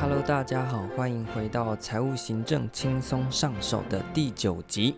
[0.00, 4.96] Hello，大家好，欢迎回到财务行政轻松上手的第九集。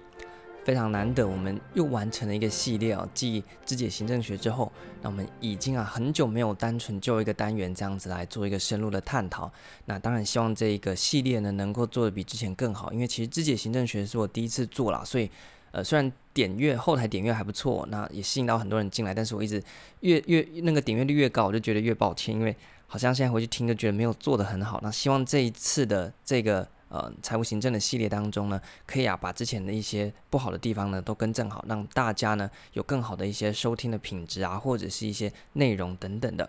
[0.65, 9.49] 非常难得，我们又完成了一个系列啊，继肢解行政学之后，那我们已经啊很久没有单纯就一个单元这样子来做一个深入的探讨。
[9.85, 15.31] 那当然希望这一个系列呢能够做得比之前更好，因为其实肢解行政学是我第一次做啦，所以
[15.77, 19.63] 呃虽然点阅后台点阅还不错，那也吸引到很多人进来，但是我一直
[20.01, 22.57] 越越那个点阅率越高，我就觉得越抱歉，因为
[22.87, 24.81] 好像现在回去听就觉得没有做得很好。
[24.83, 26.67] 那希望这一次的这个。
[26.89, 36.49] 呃，财务行政的系列当中呢，可以啊把之前的一些不好的地方呢都更正好，让大家呢有更好的一些收听的品质啊，或者是一些内容等等的。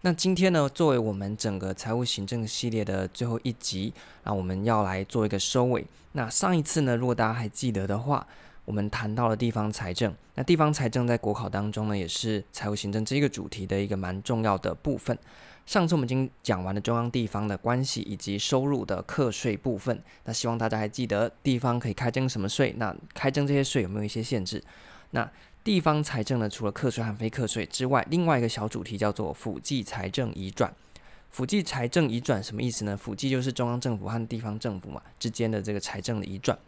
[0.00, 5.86] 那今天呢，作为我们整个财务行政系列的最后一集，那我们要来做一个收尾。
[6.12, 8.26] 那上一次呢，如果大家还记得的话，
[8.64, 10.14] 我们谈到了地方财政。
[10.34, 15.16] 那地方财政在国考当中呢，也是财务行政这一个主题的一个蛮重要的部分。
[15.66, 22.74] 上次我们已经讲完了中央地方的关系以及收入的课税部分，那希望大家还记得地方可以开征什么税？
[22.76, 24.62] 那开征这些税有没有一些限制？
[25.12, 25.30] 那
[25.62, 26.48] 地方财政呢？
[26.48, 30.74] 除了课税和非课税之外，另外一个小主题叫做辅计财政移转。
[31.30, 32.94] 辅计财政移转什么意思呢？
[32.94, 36.58] 辅计就是中央政府和地方政府嘛之间的这个财政的移转。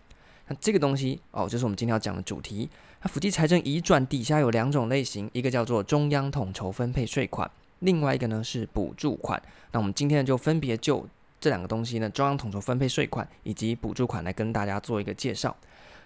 [0.48, 2.69] 那这个东西哦，就是我们今天要讲的主题。
[3.02, 7.50] 那辅计财政移转底下有两种类型，一个叫做中央统筹分配税款。
[7.80, 9.41] 另外一个呢是补助款，
[9.72, 11.06] 那我们今天就分别就
[11.41, 15.55] 这两个东西呢，中央统筹分配税款以及补助款来跟大家做一个介绍。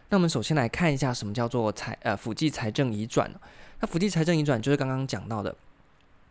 [0.08, 3.30] 那我们首先来看一下什么叫做财呃辅计财政移转。
[3.80, 5.55] 那辅计财政移转就是刚刚讲到的。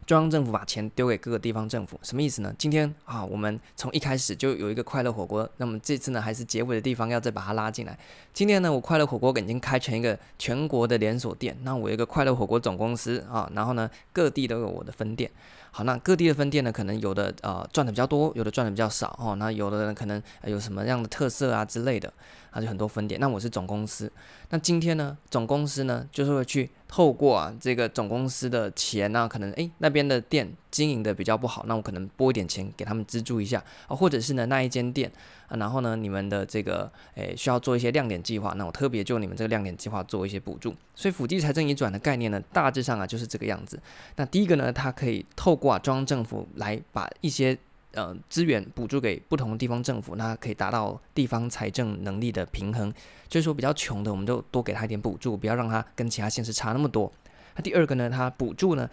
[0.06, 2.52] 中央政府把钱丢给各个地方政府，什么意思呢？
[2.58, 7.98] 今天啊，我们从一开始就有一个快乐火锅，那么这次呢，还是结尾的地方要再把它拉进来。
[8.34, 15.30] 今天呢，我快乐火锅已经开成一个全国的连锁店，那我有一个快乐火锅总公司啊，然后呢，各地都有我的分店。
[15.72, 19.36] 好，那各地的分店呢，可能有的呃赚的比较多，有的赚的比较少哦。
[19.36, 22.12] 那有的人可能有什么样的特色啊之类的，
[22.54, 23.20] 那就很多分店。
[23.20, 24.12] 那我是总公司，
[24.50, 35.12] 那今天呢，总公司呢就是会去透过啊这个总公司的钱呢，可能诶那边的店经营的比较不好，那我可能拨一点钱给他们资助一下啊，或者是呢那一间店
[35.48, 40.74] 啊，然后呢你们的这个诶需要做一些亮点计划，那我特别就你们这个亮点计划做一些补助。
[40.96, 43.80] 所以辅地财政移转的概念呢，大致上啊就是这个样子。
[44.16, 47.58] 那第一个呢，它可以透过啊中央政府来把一些
[47.94, 52.94] 呃资源补助给不同的地方政府，那可以达到地方财政能力的平衡。
[53.28, 57.12] 就是说比较穷的，我们就多给他一点补助，不要让他跟其他县市差那么多。
[57.56, 58.90] 那第二个呢，它补助呢。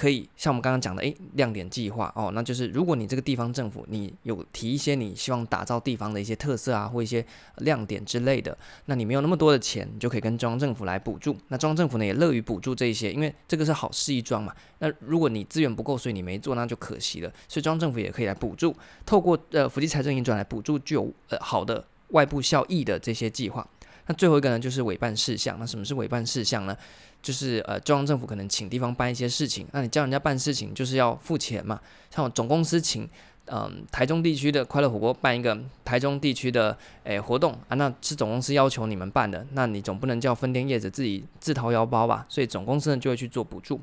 [0.00, 7.22] 可以像我们刚刚讲的，诶，亮点计划哦，那就是如果你这个地方政府，你有提一些你希望打造地方的一些特色啊，或一些
[7.58, 8.56] 亮点之类的，
[8.86, 11.36] 那你没有那么多的钱，你就可以跟中央政府来补助。
[11.48, 14.54] 那中央政府呢也乐于补助这一些，因为这个是好事一桩嘛。
[14.78, 17.30] 那如果你资源不够，所以你没做，那就可惜了。
[17.46, 18.74] 所以中央政府也可以来补助，
[19.04, 23.68] 透过呃辅计财政运转来补助具有呃好的外部效益的这些计划。
[24.10, 25.56] 那最后一个呢，就是委办事项。
[25.60, 26.76] 那什么是委办事项呢？
[27.22, 31.80] 就是呃，中央政府可能请地方办一些事情，那你叫人家办事情，就是要付钱嘛。
[32.10, 33.08] 像总公司请
[33.46, 42.26] 嗯、台中地区的快乐火锅办一个台中地区的诶、活动啊，那是总公司要求你们办的，那你总不能叫分店业者自己自掏腰包吧？
[42.28, 43.80] 所以总公司呢就会去做补助。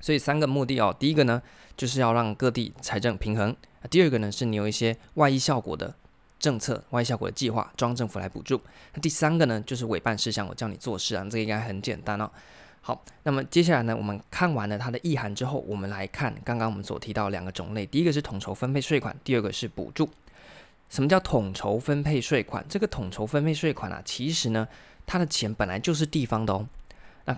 [0.00, 1.40] 所以三个目的哦，第一个呢
[1.76, 3.54] 就是要让各地财政平衡，
[3.88, 5.94] 第二个呢是你有一些外溢效果的。
[6.38, 8.60] 政策外效果的计划，中央政府来补助。
[8.94, 12.30] 那第三个呢，就是委办事项，我叫你做事啊，这个应该很简单哦。
[12.80, 20.08] 好，那么接下来呢，我们看完了它的意涵之后，我们来看刚刚我们所提到两个种类，第一个是统筹分配税款，第二个是补助。
[20.88, 22.64] 什么叫统筹分配税款？
[22.68, 24.68] 这个统筹分配税款啊，其实呢，
[25.04, 26.64] 它的钱本来就是地方的哦。
[27.24, 27.36] 那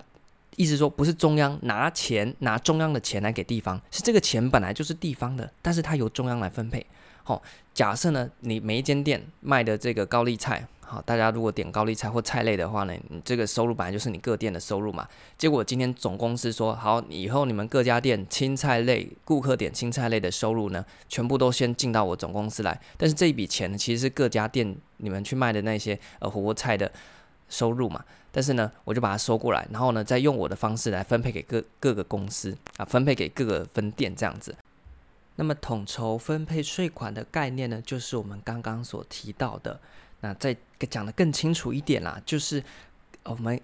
[0.55, 6.85] 意思说，不是中央拿钱拿中央的钱来给地方，是这个钱本来就是地方的，但是它由中央来分配。
[7.29, 7.39] 好，
[7.75, 15.07] 假设呢，你每一间店卖的这个高丽菜，好，大家如果点高丽菜或菜类的话呢，你这个收入本来就是你各店的收入嘛。
[15.37, 22.81] 结果今天总公司说，好，以后你们各家店青菜类顾客点青菜类的收入呢，全部都先进到我总公司来。
[22.97, 26.91] 但是这一笔钱呢，其实是各家店你们去卖的那些呃火锅菜的
[27.47, 28.03] 收入嘛。
[28.31, 34.55] 但是呢，我就把它收过来，然后呢，再用我的方式来分配给各各个公司啊，分配给各个分店这样子。
[35.39, 39.79] 那么统筹分配税款的概念呢，就是我们刚刚所提到的。
[40.19, 40.53] 那再
[40.89, 42.61] 讲的更清楚一点啦，就是
[43.23, 43.57] 我们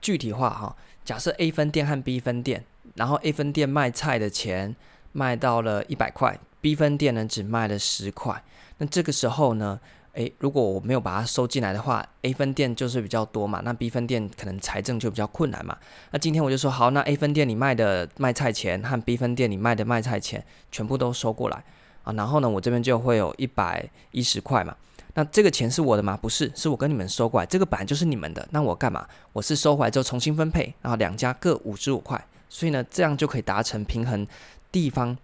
[0.00, 0.76] 具体化哈。
[1.04, 2.64] 假设 A 分店和 B 分店，
[2.94, 4.76] 然后 A 分店卖菜的钱
[5.10, 8.44] 卖到了一百块，B 分店呢只卖了十块。
[8.78, 9.80] 那这个时候呢，
[10.14, 15.76] 诶，如果我没有把它收进来的话，A 分店就是比较多嘛，那 B 分店可能财政就比较困难嘛。
[16.10, 21.62] 那今天我就说好，那 A 分店你卖的卖菜钱和 B 分店你卖的卖菜钱全部都收过来
[22.02, 24.76] 啊，然后呢，我这边就会有一百一十块嘛。
[25.14, 26.16] 那这个钱是我的吗？
[26.16, 28.46] 不是，是我跟你们收过来，这个本来就是你们的。
[28.52, 29.06] 那我干嘛？
[29.32, 34.26] 我是收回来之后重新分配，然后两家各五十五块，所以呢，这样就可以达成平衡
[34.70, 35.16] 地方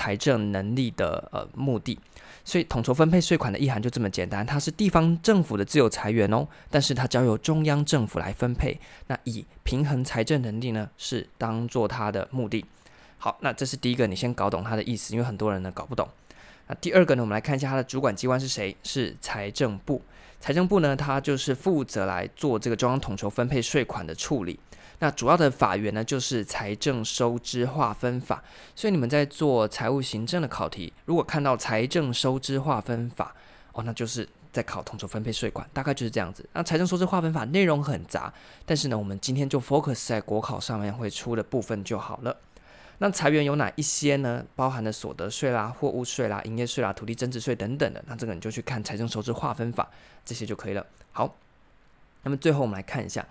[0.00, 1.98] 财政能力的呃目的。
[2.42, 8.80] 所以统筹分配税款的意涵就这么简单，它是地方政府的自有财源哦，但是它交由中央政府来分配。
[9.08, 12.64] 那以平衡财政能力呢，是当做它的目的。
[13.18, 16.08] 好，那这是第一个，你先搞懂它的意思，因为很多人呢搞不懂。
[16.66, 18.74] 那第二个呢，我们来看一下它的主管机关是谁？
[18.82, 20.00] 是财政部。
[20.40, 24.58] 财政部呢，它就是负责来做这个中央统筹分配税款的处理。
[25.00, 28.42] 那主要的法源呢，就是财政收支划分法。
[28.76, 33.34] 所以你们在做财务行政的考题，如果看到财政收支划分法，
[33.72, 36.48] 哦，那就是在考统筹分配税款，大概就是这样子。
[36.52, 38.32] 那财政收支划分法内容很杂，
[38.64, 42.36] 但是呢，我们今天就 focus 在国考上面会出的部分就好了。
[42.98, 44.44] 那财源有哪一些呢？
[44.54, 48.04] 包含了所得税啦、货物税啦、营业税啦、土地增值税等等的。
[48.06, 49.88] 那这个你就去看财政收支划分法
[50.26, 50.84] 这些就可以了。
[51.12, 51.34] 好，
[52.24, 53.26] 那么最后我们来看一下。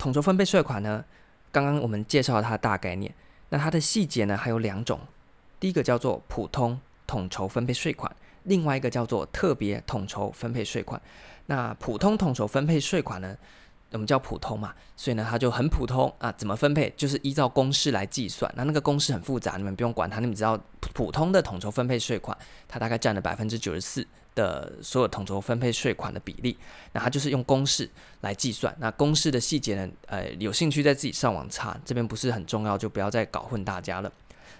[0.00, 0.82] 统筹分配税款。
[0.82, 1.04] 呢，
[1.52, 3.14] 刚刚我们介绍了它的大概念，
[3.50, 4.98] 那它的细节呢还有两种，
[5.60, 8.10] 第一个叫做普通统筹分配税款，
[8.44, 11.00] 另外一个叫做特别统筹分配税款。
[11.46, 13.36] 那普通统筹分配税款呢，
[13.90, 16.10] 我们叫普通嘛，所以呢它就很普通。
[16.18, 16.90] 啊，怎么分配？
[16.96, 20.58] 就是依照公式来计算，那那个公式很复杂，你们不用管它，你们只要
[20.94, 22.34] 普通的统筹分配税款，
[22.66, 24.06] 它大概占了百分之九十四。
[24.34, 26.56] 的所有统筹分配税款的比例，
[26.92, 27.88] 那它就是用公式
[28.20, 28.74] 来计算。
[28.78, 29.88] 那公式的细节呢？
[30.06, 34.12] 呃，有兴趣在自己上网查，这边不是很重要，就不要再搞混大家了。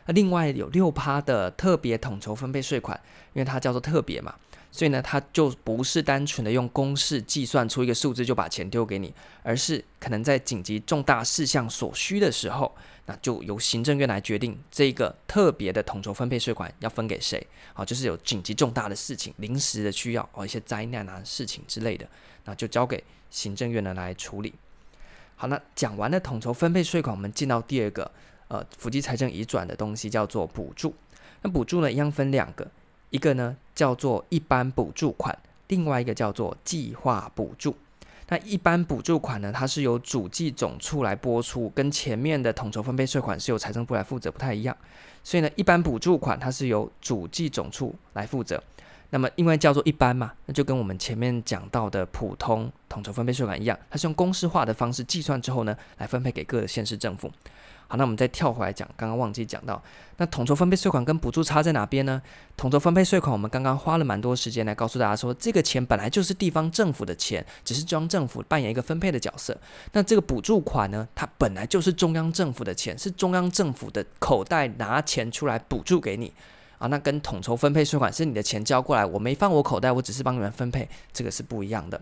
[0.06, 2.98] 那另外有六趴的特别统筹分配税款，
[3.34, 4.34] 因为它叫做特别嘛，
[4.72, 9.12] 所以呢，它就不是单纯的用公式计算出一个数字就把钱丢给你，
[9.42, 12.74] 而是可能在紧急重大事项所需的时候。
[13.06, 17.44] 那就由行政院来决定这个特别的统筹分配税款要分给谁，
[17.74, 22.08] 好，就是有紧急重大的事情、临时的需要哦，一些灾难啊、事情之类的，
[22.44, 24.54] 那就交给行政院呢来处理。
[25.34, 28.08] 好，那讲完了统筹分配税款，我们进到第二个
[28.46, 30.94] 呃，辅机财政移转的东西叫做补助。
[31.42, 32.70] 那补助呢，一样分两个，
[33.10, 35.36] 一个呢叫做一般补助款，
[35.68, 37.76] 另外一个叫做计划补助。
[38.28, 44.76] 那一般补助款呢，它是由主计总处来拨出，跟前面的统筹分配税款是由财政部来负责，不太一样。
[45.24, 48.62] 所以呢，一般补助款它是由主计总处来负责。
[49.12, 57.28] 那么因为叫做一般嘛，那就跟我们前面讲到的普通统筹分配税款一样，它是用公式化的方式计算之后呢，来分配给各个县市政府。
[57.90, 59.82] 好，那我们再跳回来讲，刚刚忘记讲到，
[60.18, 62.22] 那统筹分配税款跟补助差在哪边呢？
[62.56, 69.58] 统筹分配税款，我们刚刚花了蛮多时间来告诉大家说，这个钱本来就是地方政府的钱，只是中央政府扮演一个分配的角色。
[69.90, 76.32] 那这个补助款呢，它本来就是中央政府的钱，是中央政府的口袋拿钱出来补助给你
[76.78, 76.86] 啊。
[76.86, 82.00] 那跟统筹分配税款是你的钱交过来，我没放我口袋，我只是帮你们分配，这个是不一样的。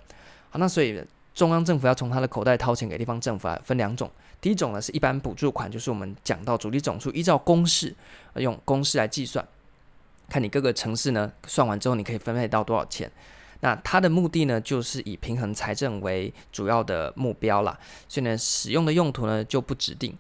[0.51, 1.03] 好，那所以
[1.39, 4.11] 中央政府要从他的口袋掏钱给地方政府啊，分两种。
[4.41, 7.95] 第一种呢是一般补助款，就是我们讲到主力总数依照公式，
[8.35, 9.47] 用公式来计算，
[10.29, 13.09] 看你各个城市呢算完之后，你可以分配到多少钱。
[13.61, 17.79] 那它的目的呢，就是以平衡财政为主要的目标啦。
[18.09, 20.19] 所以呢，使用的用途呢就不指定，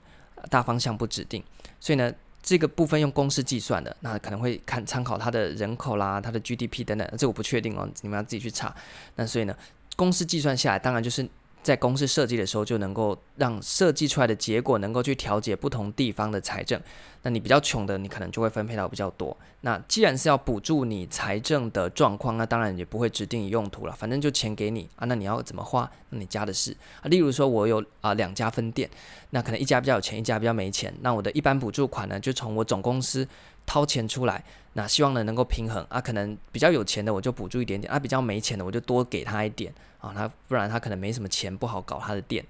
[0.49, 1.43] 大方向不指定。
[1.81, 8.73] 所以呢，这个部分用公式计算的，那可能会看参考它的人口啦、它的 GDP 等等，这我不确定哦，你们要自己去查。
[9.17, 9.57] 那所以呢，
[9.99, 11.29] 公式计算下来，当然就是。
[11.61, 16.81] 在公式设计的时候，就能够让设计出来的结果能够去调节不同地方的财政。
[17.25, 19.37] 那你比较穷的，你可能就会分配到比较多。
[19.63, 25.05] 那既然是要补助你财政的状况，那当然也不会指定用途了，反正就钱给你啊。
[25.07, 27.05] 那你要怎么花，那你家的事啊。
[27.09, 28.89] 例如说，我有啊两家分店，
[29.31, 30.95] 那可能一家比较有钱，一家比较没钱。
[31.03, 33.27] 那我的一般补助款呢，就从我总公司
[33.69, 36.01] 掏钱出来，那希望呢能够平衡啊。
[36.01, 39.71] 可能比较有钱的，我就补助一点点啊；比较没钱的，我就多给他一点。
[40.01, 42.45] 啊，他不然他可能没什么钱，不好搞他的店，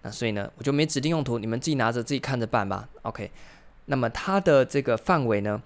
[0.00, 2.88] 那所以呢，我就没指定用途，你们自己拿着自己看着办吧。
[3.02, 3.30] OK，
[3.84, 5.62] 那么它的这个范围呢，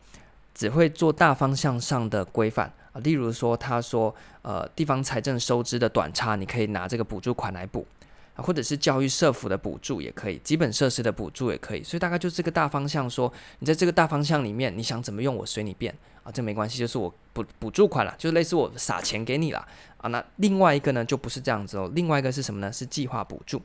[0.52, 4.12] 只会做大方向上的规范啊，例如说，他说，
[4.42, 7.86] 呃，地方财政收支的短差，你可以拿这个补助款来补
[8.42, 15.94] 或者是教育社福的补助也可以，基本设施的补助也可以，所以大概就是这个大方向说，你在这个大方向里面，你想怎么用，我随你便。
[16.22, 19.66] 啊，这没关系，就是我补补助款了，就类似我撒钱给你了
[19.96, 20.08] 啊。
[20.08, 21.90] 那另外一个呢，就不是这样子哦。
[21.94, 22.70] 另外一个是什么呢？
[22.70, 23.62] 是计划补助。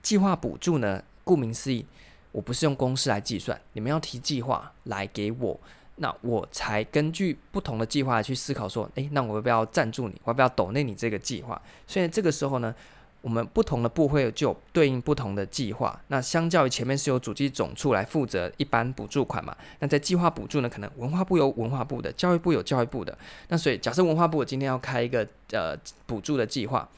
[0.00, 1.84] 计划补助呢，顾名思义，
[2.32, 5.60] 我不是用公式来计算，你们要提计划来给我
[5.96, 10.14] 那我才根据不同的计划去思考说，诶，那我要不要赞助你？
[10.24, 11.60] 我要不要抖内你这个计划？
[11.86, 12.74] 所以这个时候呢，
[13.20, 16.00] 我们不同的部会就对应不同的计划。
[16.08, 23.16] 那相较于前面是由主计总处来负责一般补助款嘛，那在计划补助呢，可能文化部有文化部的，教育部有教育部的。
[23.48, 26.88] 那所以假设文化部今天要开一个呃补助的计划，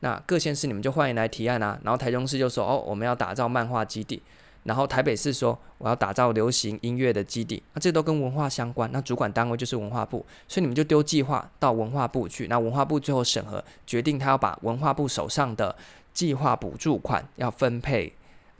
[0.00, 1.78] 那各县市你们就欢迎来提案啊。
[1.82, 4.22] 然后台中市就说，哦，我们要打造漫画基地。
[4.64, 15.76] 然后台北市说我要打造流行音乐的基地，那这都跟文化相关，那主管单位就是文化部，所以你们就丢计划到文化部去，那文化部最后审核决定他要把文化部手上的
[16.12, 18.12] 计划补助款要分配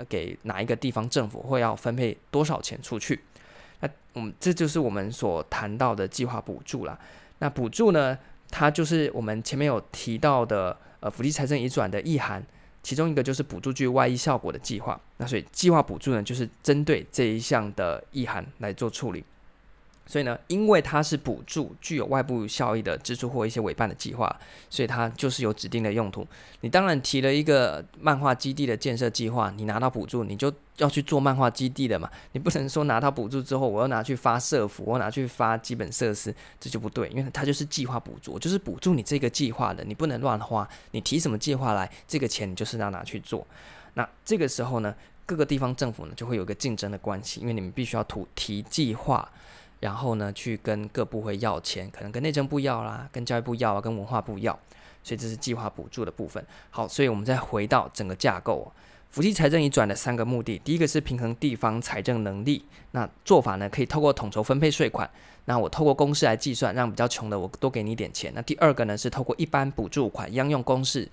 [0.09, 3.21] 给哪一个地方政府，或要分配多少钱出去，
[3.81, 6.99] 那我们这就是我们所谈到的计划补助啦。
[7.39, 8.19] 那补助呢，
[8.51, 12.45] 它就是我们前面有提到的呃，福利财政移转的意涵。
[12.85, 19.25] 其中一个就是补助具外溢效果的计划，那所以计划补助呢，就是针对这一项的意涵来做处理。
[20.07, 24.35] 所以呢，因为它是补助具有外部效益的支出或一些委办的计划，
[24.69, 26.27] 所以它就是有指定的用途。
[26.61, 32.11] 你当然提了一个漫画基地的建设计划，你拿到补助，你就要去做漫画基地的嘛。
[32.33, 40.69] 你不能说拿到补助之后，我要拿去发社福，我拿去发基本设施，这就不对，因为它就是计划补助，就是补助你这个计划的，你不能乱花。
[40.91, 43.47] 你提什么计划来，这个钱你就是要拿去做。
[43.95, 44.95] 那这个时候呢，
[45.25, 49.27] 各个地方政府呢就会有一个竞争的关系，因为你们必须要图提计划。
[49.85, 54.59] 然后呢，去跟各部会要钱，可能跟内政部要啦，跟教育部要啊，跟文化部要，
[55.03, 56.43] 所以这是计划补助的部分。
[56.71, 58.73] 好，所以我们再回到整个架构，
[59.11, 65.11] 辅济财政移转的三个目的，第一个是平衡地方财政能力，那做法呢可以透过统筹分配税款，
[65.45, 68.33] 那我透过公式来计算，让比较穷的我多给你一点钱。
[68.35, 71.07] 那第二个呢是透过一般补助款一样用公式。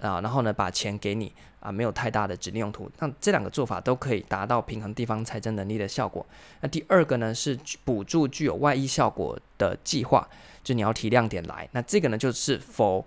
[0.00, 2.90] 啊，然后呢，把钱给你啊，没有太大的指定用途。
[2.98, 6.24] 那这两个做法都可以达到平衡地方财政能力的效果。
[6.60, 10.28] 那第二个呢，是补助具有外溢效果的计划，
[10.62, 11.68] 就你要提亮点来。
[11.72, 13.04] 那这个呢，就是否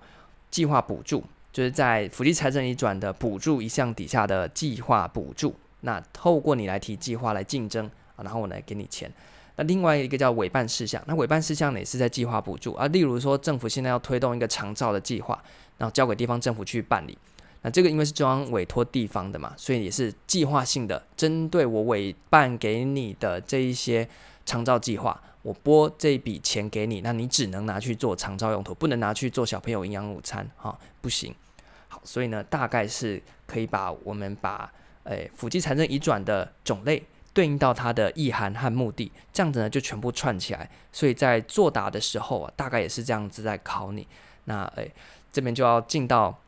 [0.50, 5.56] 计划补助，就是在福利财政移转的补助一项底下的计划补助。
[5.82, 9.12] 那透过你来提计划来竞争啊，然后我来给你钱。
[9.56, 12.88] 那另外一个叫委办事项，那委办事项呢也是在计划补助啊。
[12.88, 15.42] 例如说，政府现在要推动一个长照的计划。
[15.78, 17.18] 然后交给地方政府去办理，
[17.64, 24.08] 那这个因为是中央委托地方的嘛，所以也是计划性的，针对我委办给你的这一些
[24.46, 31.34] 长照计划，我拨这笔钱给你，那你只能拿去做长照用途，不能拿去做小朋友营养午餐，哈、不行。
[31.88, 34.72] 好，所以呢，大概是可以把我们把
[35.06, 37.02] 诶辅济财政移转的种类
[37.34, 44.08] 对应到它的意涵和目的，这样子呢就全部串起来，所以在作答的时候啊，大概也是这样子在考你，
[44.46, 44.92] 那诶。
[45.34, 46.42] 这边就要进到，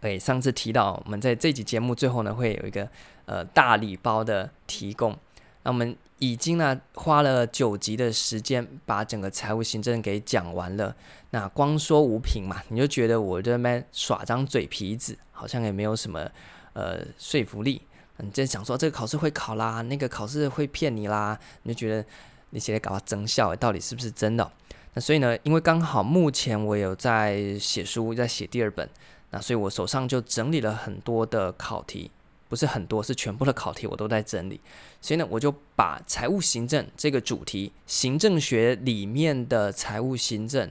[0.00, 2.88] 诶，上次提到我们在这集节目最后呢，会有一个
[3.26, 5.14] 呃大礼包的提供。
[5.62, 10.96] 那我们已经呢花了九集的时间，把整个财务行政给讲完了。
[11.32, 16.26] 那光说无凭嘛，你就觉得我这边耍张嘴皮子，好像也没有什么
[16.72, 17.82] 呃说服力。
[18.18, 22.04] 你就想说这个考试会考啦，那个考试会骗你啦，你就觉得
[22.50, 24.50] 你现在搞到增效，到底是不是真的？
[24.94, 28.88] 那所以呢，因为刚好目前我有在写书，在写第二本，
[29.30, 32.10] 那所以我手上就整理了很多的考题，
[32.48, 34.60] 不是很多，是全部的考题我都在整理。
[35.00, 40.68] 所以呢，我就把财务行政这个主题，行政学里面的财务行政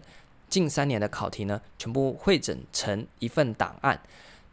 [0.50, 4.02] 近三年的考题呢，全部汇整成一份档案。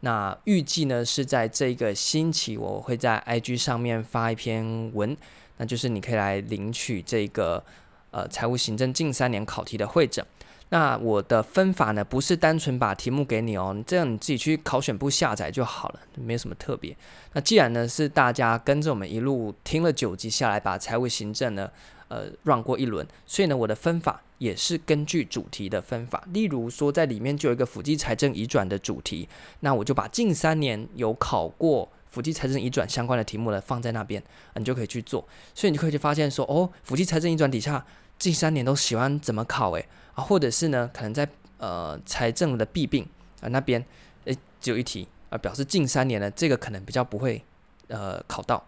[0.05, 5.17] 那预计呢是在这个星期，我会在 IG 上面发一篇文，
[5.57, 7.63] 那就是你可以来领取这个。
[8.11, 10.25] 呃，财务行政近三年考题的汇整，
[10.69, 16.95] 那我的分法呢，不是单纯把题目给你哦，这样你自己去考选部下载就好了，没有什么特别。
[17.33, 21.69] 那既然呢是大家跟着我们一路听了九集下来，把财务行政呢，
[22.07, 26.23] 呃转过一轮，所以呢，我的分法也是根据主题的分法。
[26.31, 29.27] 例如说，在里面就有一个辅济财政移转的主题，
[29.61, 34.21] 那我就把近三年有考过辅济财政移转相关的题目呢放在那边，
[34.55, 35.27] 你就可以去做。
[35.53, 37.85] 所以你就可以去发现说，哦，辅济财政移转底下。
[38.17, 41.27] 近三年都喜欢怎么考诶啊，或者是呢，可能在
[41.57, 43.05] 呃财政的弊病
[43.41, 43.85] 啊那边
[44.23, 47.43] 诶只有一题啊，表示近三年呢这个可能比较不会
[47.89, 48.65] 呃考到，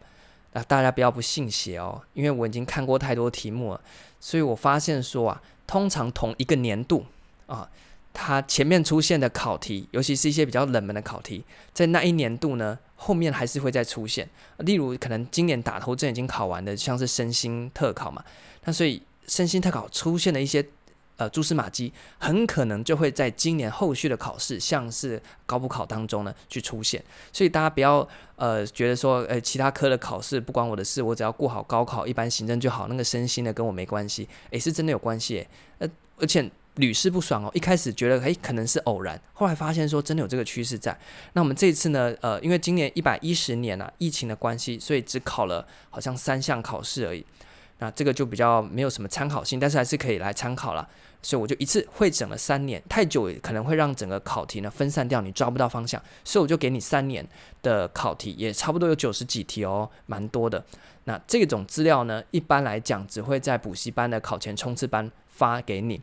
[0.53, 3.81] 那大家不要不信邪哦，因为我已经看过太多题目了，
[4.19, 7.05] 所以我发现说啊，通常同一个年度
[7.45, 7.69] 啊，
[8.13, 18.23] 它前面出现的考题，尤其是一些比较冷门的考题，在那一年度呢后面还是会再出现，例如可能今年打头阵已经考完的，像是身心特考嘛，
[18.63, 19.01] 那所以。
[19.29, 20.65] 身心特考出现的一些
[21.17, 27.03] 呃蛛丝马迹，很可能就会在今年后续的考试，像是高补考当中呢去出现。
[27.33, 28.07] 所以大家不要
[28.37, 34.27] 呃觉得说，呃其他科的考试不关我的事，我只要过好高考，一般行政就好，那个身心的跟我没关系。
[34.51, 36.49] 诶，是真的有关系诶，呃，而且。
[36.77, 37.49] 屡试不爽哦！
[37.55, 40.95] 一开始觉得诶可能是偶然，后来发现说真的有这个趋势在。
[41.33, 47.25] 那我们这一次呢，呃，因为今年一百一十年啊，疫情的关系，所以只考了好像三项考试而已。
[47.79, 50.87] 那这个就比较没有什么参考性，但是还是可以来参考了。
[51.21, 56.01] 所以我就一次汇整了三年，太久可能会让整个考题呢分散掉，你抓不到方向。
[56.23, 57.27] 所以我就给你三年
[57.61, 60.63] 的考题，也差不多有九十几题哦，蛮多的。
[61.05, 66.01] 那这种资料呢，一般来讲只会在补习班的考前冲刺班发给你。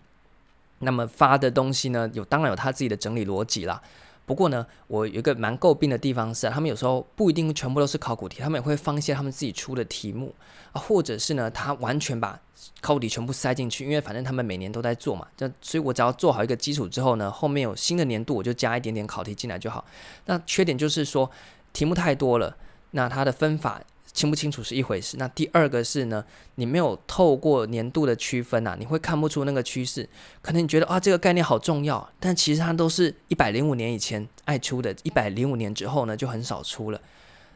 [0.81, 3.81] 那么发的东西呢，有当然有他自己的整理逻辑啦。
[4.27, 10.35] 不过呢，我有一个蛮诟病的地方是，他们有时候不一定全部都是考古题，他们也会放一些他们自己出的题目
[10.73, 12.41] 啊，或者是呢，他完全把
[12.81, 15.27] 考古题全部塞进去，因为反正他们每年都在做嘛。
[15.37, 19.85] 这所以我只要做好一个基础之后呢，后面有新的年度我就加一点点考题进来就好。
[20.25, 21.31] 那缺点就是说
[21.73, 22.57] 题目太多了，
[22.95, 23.83] 那它的分法。
[24.13, 26.25] 清不清楚是一回事，那第二个是呢，
[26.55, 30.09] 你没有透过年度的区分啊，你会看不出那个趋势。
[30.41, 37.01] 可能你觉得啊，这个概念好重要，但其实它都是一百零五年以前爱出的，一百零五年之后呢就很少出了。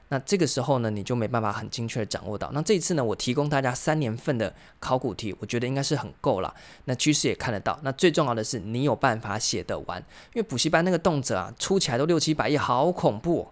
[0.09, 2.51] 那这个时候呢，你就没办法很精确的掌握到。
[2.53, 6.53] 那这一次呢，我提供大家三年份的考古题，我觉得应该是很够了。
[6.87, 7.79] 那趋势也看得到。
[7.85, 10.01] 那最重要的是，你有办法写得完，
[10.35, 13.49] 因为补习班那个动辄啊，出起来都六七百页，好恐怖。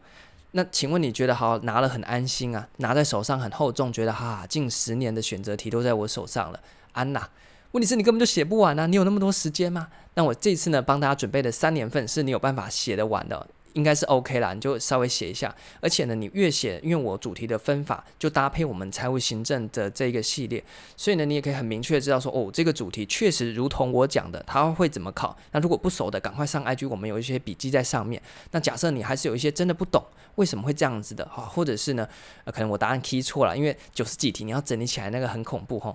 [0.57, 2.67] 那请问你觉得好拿了很安心啊？
[2.79, 6.59] 拿在手上很厚重，觉得哈近十年的选择题都在我手上了，
[6.93, 7.29] 安娜。
[7.73, 8.87] 问题是你根本就写不完啊！
[8.87, 9.89] 你有那么多时间吗？
[10.15, 13.47] 那我这次呢，帮大家准备的三年份是你有办法写得完的。
[13.77, 15.55] 应该是 OK 啦，你就稍微写一下。
[15.81, 20.65] 而且呢，你越写，因为我主题的分法就搭配我们财务行政的这个系列，
[20.97, 25.37] 所以呢，你也可以很明确知道说，哦，这个主题确实如同我讲的，它会怎么考。
[25.53, 28.21] 那如果不熟的，赶快上 IG，我们有一些笔记在上面。
[28.51, 30.03] 那假设你还是有一些真的不懂，
[30.37, 32.09] 为什么会这样子的哈，或者是呢，
[32.45, 35.95] 呃，可能我答案 key 错了，因为九十几题你要整理起来那个很恐怖哈。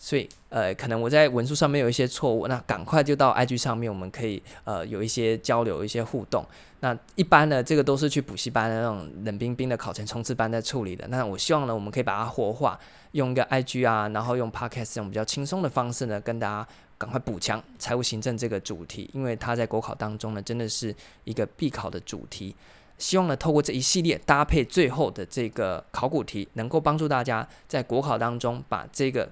[0.00, 6.46] 所以，呃，可能我在文书上面有一些错误，那赶快就到 IG 上面，我们可以呃有一些交流、一些互动。
[6.78, 11.04] 那一般呢，这个都是去补习班的那种冷冰冰的考前冲刺班在处理的。
[11.08, 12.78] 那我希望呢，我们可以把它活化，
[13.10, 20.94] 用一个 IG 啊，然后用 Podcast 这种比较轻松的方式呢，跟大家赶快补强财务行政这个主题，因为它在国考当中呢，真的是
[21.24, 22.54] 一个必考的主题。
[22.98, 29.28] 希望呢，透过这一系列搭配最后的这个考古题，能够帮助大家在国考当中把这个。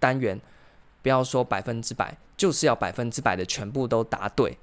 [0.00, 0.40] 单元
[1.02, 4.58] 不要说百分之百，就是要百分之百的全部都答对。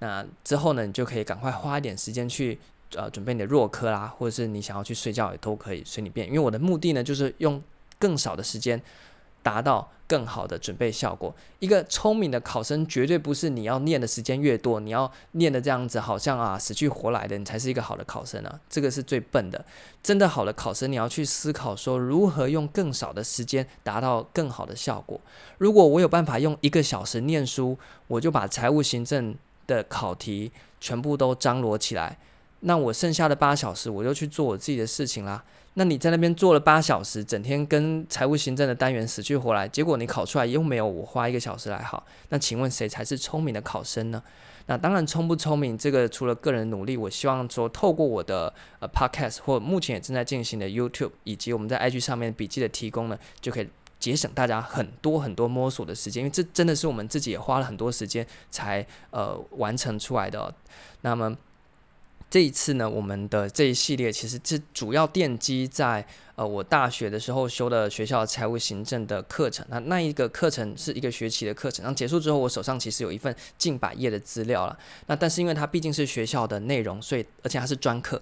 [0.00, 2.58] 那之后呢，你就可以赶快花一点时间去
[2.96, 6.26] 呃准备你的弱科啦，或者是你想要去睡觉也都可以随你便。
[6.26, 7.62] 因为我的目的呢，就是用
[7.98, 8.82] 更少的时间。
[9.42, 11.34] 达到更好的准备效果。
[11.58, 18.60] 一个聪明的考生绝对不是你要念的时间越多，你要念的这样子好像啊死去活来的，你才是一个好的考生啊。
[18.68, 19.64] 这个是最笨的。
[20.02, 25.20] 真的好的考生，你要去思考说如何用更少的时间达到更好的效果。
[25.58, 29.34] 如果我有办法用一个小时念书，我就把财务行政
[29.66, 32.16] 的考题全部都张罗起来，
[32.60, 35.44] 那我剩下的八小时我就去做我自己的事情啦。
[35.74, 44.20] 那你在那边做了八小时，整天跟财务行政的单元死去活来，结果你考出来又没有我花一个小时来好，那请问谁才是聪明的考生呢？
[44.66, 53.68] 那当然聪不聪明，这个除了个人努力，我希望说透过我的呃 podcast 或目前也正在进行的 YouTube，以及我们在 IG 上面笔记的提供呢，就可以
[54.00, 60.52] 节省大家很多很多摸索的时间，因为这真的是我们自己也花了很多时间才呃完成出来的。
[61.02, 61.36] 那么。
[62.30, 69.64] 这一次呢，我们的这一系列其实是主要奠基在呃我大学的时候修的学校财务行政的课程。
[69.70, 74.78] 那那一个课程是一个学期的课程，然后结束之后，我手上其实有一份近百页的资料了。
[75.06, 78.18] 那但是因为它毕竟是学校的内容，所以而且它是专课，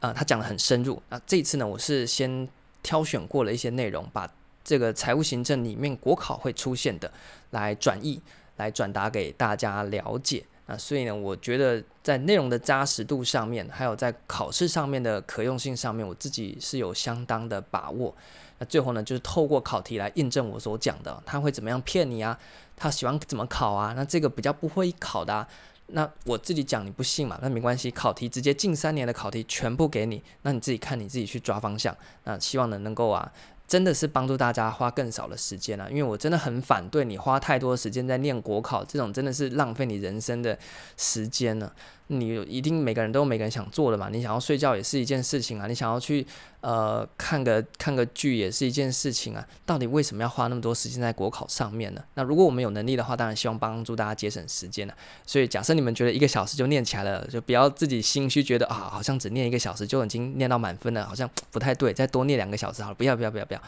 [0.00, 1.02] 啊、呃，它讲得很深入。
[1.10, 2.48] 那这一次呢，我是先
[2.82, 4.26] 挑选过了一些内容，把
[4.64, 7.12] 这个财务行政里面国考会出现的
[7.50, 8.22] 来转译、
[8.56, 10.46] 来转达给大家了解。
[10.72, 18.14] 那所以呢，我觉得在内容的扎实度上面，还有在考试上面的可用性上面，我自己是有相当的把握。
[18.56, 22.38] 那最后呢，就是透过考题来印证我所讲的，他会怎么样骗你啊？
[22.74, 23.92] 他喜欢怎么考啊？
[23.94, 25.46] 那这个比较不会考的啊，
[25.88, 27.38] 那我自己讲你不信嘛？
[27.42, 31.94] 那没关系，考题直接近三年的考题全部给你，那你自己看你自己去抓方向。
[32.24, 33.30] 那希望呢能够啊。
[33.72, 40.58] 真的是帮助大家花更少的时间啊，因为我真的很反对你花太多时间在念国考，这种真的是浪费你人生的
[40.98, 41.72] 时间呢。
[42.12, 46.26] 你一定每个人都有每个人想做的嘛，你想要睡觉也是一件事情啊，你想要去
[46.60, 52.04] 呃看个看个剧也是一件事情啊，到底为什么要花那么多时间在国考上面呢？
[52.14, 54.94] 那如果我们有能力的话，当然希望帮助大家节省时间了。
[55.26, 63.62] 所以假设你们觉得一个小时就念起来了，就不要自己心虚，觉得啊好像只念一个小时就已经念到满分了，好像 不太对，再多念两个小时好了，不要不要不要不要，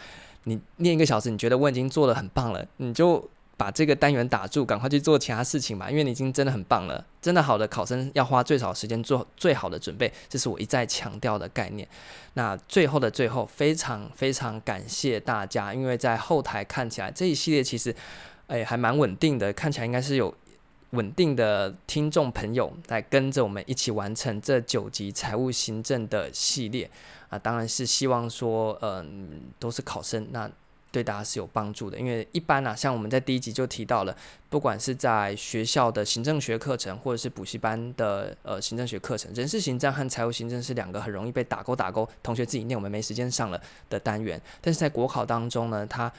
[0.45, 3.31] 你念一个小时，你觉得我已经做的很棒了，你就。
[3.57, 7.05] 把这个单元打住，赶快去做其他事情吧，因为你已经真的很棒了。
[7.23, 11.89] 真的好的考生要花最少时间做最好的准备，这是我一再强调的概念。
[12.35, 17.95] 那最后的最后，非常非常感谢大家，因为在后台看起来这一系列其实，
[18.49, 20.35] 哎，还蛮稳定的，看起来应该是有
[20.91, 26.91] 稳定的听众朋友来跟着我们一起完成这九集财务行政的系列
[27.29, 30.51] 啊，当然是希望说，嗯，都是考生那。
[30.95, 34.17] 对大家是有帮助的，因为一般啊，像我们在第一集就提到了，
[34.49, 44.41] 不管是在学校的行政学课程，或者是补习班的呃行政学课程，人事行政和财务行政是两个很容易被打勾打勾，同学自己念我们没时间上了的单元。
[44.61, 46.13] 但是在国考当中呢，它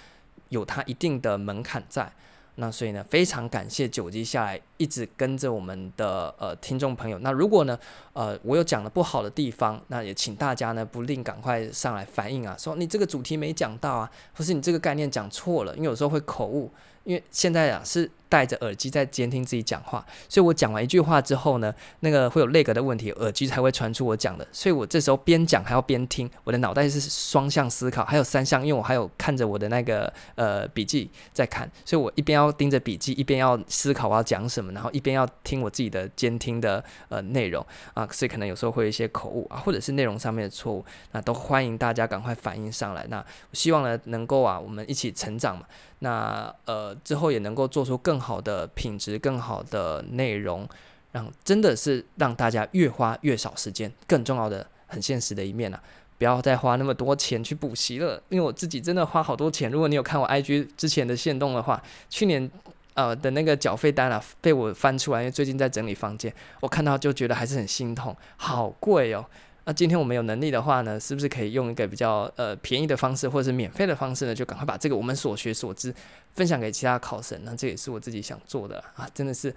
[0.50, 2.12] 有它一定的门槛在。
[2.56, 7.20] 那所以呢，非常感谢九级下来一直跟着我们的呃听众朋友。
[7.20, 7.78] 那如果呢，
[8.14, 16.72] 呃，我有讲的不好的地方，那也请大家呢不吝赶快上来反映啊，说你这个主题没讲到啊，或是你这个概念讲错了，因为有时候会口误。
[17.06, 45.66] 因为现在啊是戴着耳机在监听自己讲话，所以我讲完一句话之后呢，那个会有 lag 的问题，耳机才会传出我讲的，所以我这时候边讲还要边听，我的脑袋是双向思考，还有三项，因为我还有看着我的那个呃笔记在看，所以我一边要盯着笔记，一边要思考我要讲什么，然后一边要听我自己的监听的呃内容啊，所以可能有时候会有一些口误啊，或者是内容上面的错误，那都欢迎大家赶快反映上来，那希望呢能够啊我们一起成长嘛。
[46.00, 50.68] 那呃之后也能够做出更好的品质、更好的内容，
[51.12, 53.92] 让真的是让大家越花越少时间。
[54.08, 55.82] 更重要的、很现实的一面啊，
[56.18, 58.22] 不要再花那么多钱去补习了。
[58.30, 59.72] 因为我自己真的花好多钱。
[59.72, 62.50] 如果你有看我 IG 之前的线动的话，去年
[62.94, 69.26] 呃的那个缴费单啊，被我翻出来，因为最近在整理房间，我看到就觉得还是很心痛，好贵哦。
[69.68, 74.36] 那今天我们有能力的话呢，是不是可以用一个比较呃便宜的方式，或者是免费的方式呢？
[74.36, 75.94] 就赶快把这个我们所学所知
[76.34, 77.40] 分享给其他考生。
[77.44, 79.54] 那这也是我自己想做的啊，真的是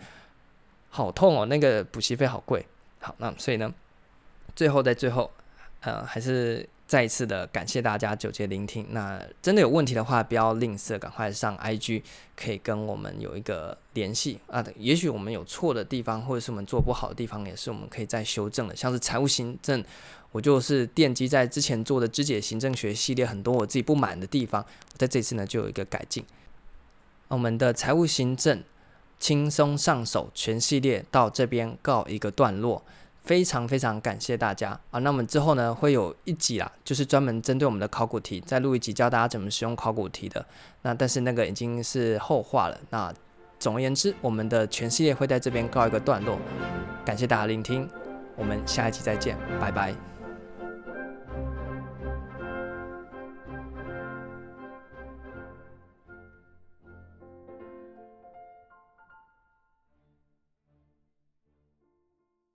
[0.89, 2.65] 好痛哦，那个补习费好贵。
[3.01, 3.73] 好，那所以呢，
[4.57, 5.31] 最后在最后，
[5.81, 6.69] 呃，还是。
[6.89, 8.87] 再一次的感谢大家九节聆听。
[8.93, 12.03] 那真的有问题的话，不要吝啬，赶快上 IG，
[12.35, 14.65] 可以跟我们有一个联系啊。
[14.75, 18.75] 也许我们有错的地方，或者是我们做不好的地方，也是我们可以再修正的。
[18.75, 19.85] 像是财务行政，
[20.33, 24.65] 我就是奠基在之前做的知解行政学系列，很多我自己不满的地方，
[24.97, 26.25] 在这次呢就有一个改进。
[27.29, 28.65] 我们的财务行政
[29.21, 32.83] 轻松上手全系列到这边告一个段落。
[33.29, 34.99] 非常非常感谢大家啊！
[35.01, 40.43] 那我们之后呢会有一集啦，就是专门针对我们的考古题，再录一集教大家怎么使用考古题的。
[40.81, 42.81] 那但是那个已经是后话了。
[42.89, 43.13] 那
[43.59, 46.39] 总而言之，我们的全系列会在这边告一个段落。
[47.05, 47.87] 感谢大家聆听，
[48.35, 50.18] 我们下一集再见，拜拜。